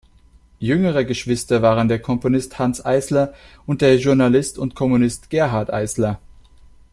[0.57, 3.35] Jüngere Geschwister waren der Komponist Hanns Eisler
[3.67, 6.19] und der Journalist und Kommunist Gerhart Eisler.